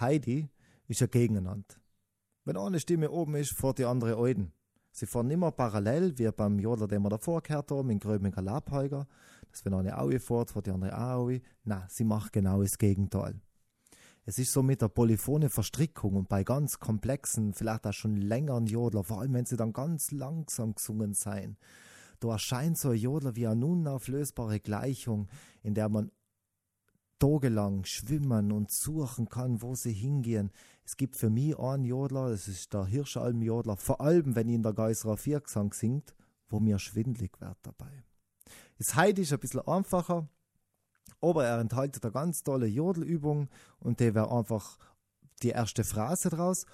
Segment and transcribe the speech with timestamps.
[0.00, 0.48] Heidi
[0.88, 1.76] ist ja gegeneinander.
[2.44, 4.52] Wenn eine Stimme oben ist, fährt die andere Euden.
[4.90, 9.06] Sie fahren immer parallel, wie beim Jodler, den wir davor gehört haben, in Gröbinger Labheiger.
[9.50, 11.40] Dass wenn eine Aue fährt, fährt die andere Aue.
[11.64, 13.40] Na, sie macht genau das Gegenteil.
[14.24, 18.66] Es ist so mit der polyphone Verstrickung und bei ganz komplexen, vielleicht auch schon längeren
[18.66, 21.56] Jodler, vor allem wenn sie dann ganz langsam gesungen sein,
[22.20, 25.28] da erscheint so ein Jodler wie eine unauflösbare Gleichung,
[25.62, 26.12] in der man
[27.22, 30.50] tagelang schwimmen und suchen kann, wo sie hingehen.
[30.84, 34.72] Es gibt für mich einen Jodler, das ist der Hirschalm-Jodler, vor allem wenn ihn der
[34.72, 36.16] Geiserer Viergesang singt,
[36.48, 38.02] wo mir schwindlig wird dabei.
[38.78, 40.26] Das Heidi ist ein bisschen einfacher,
[41.20, 43.48] aber er enthält eine ganz tolle Jodelübung
[43.78, 44.76] und die wäre einfach
[45.44, 46.66] die erste Phrase draus.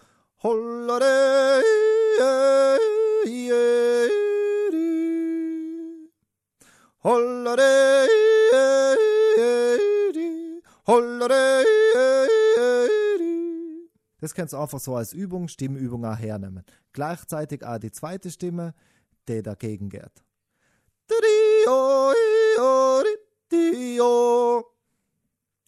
[0.42, 1.62] Hollere,
[14.20, 16.64] das kannst du einfach so als Übung, Stimmübung auch hernehmen.
[16.94, 18.74] Gleichzeitig auch die zweite Stimme,
[19.28, 20.24] die dagegen geht.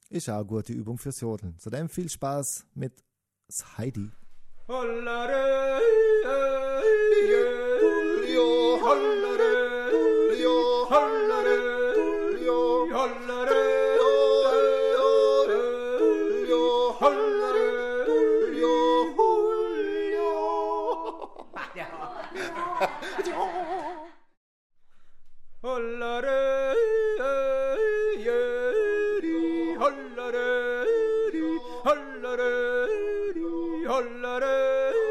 [0.09, 1.59] Ist auch eine gute Übung fürs Jodeln.
[1.59, 3.05] Zudem viel Spaß mit
[3.77, 4.11] Heidi.
[4.69, 5.81] Hollere,
[25.63, 26.29] 헐라레
[28.17, 33.41] 예리 헐라레리 헐라레리
[33.85, 35.05] 헐라레리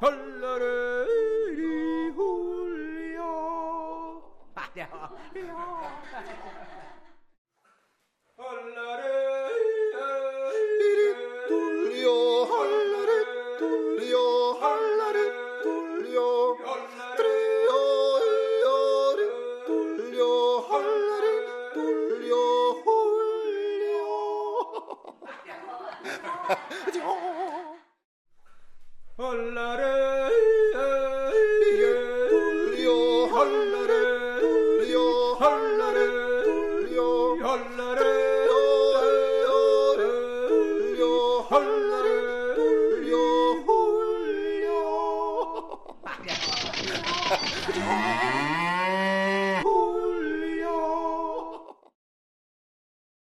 [0.00, 1.60] 헐라레리
[2.10, 3.20] 훌려
[4.54, 5.10] 아야.
[46.26, 46.96] Yeah.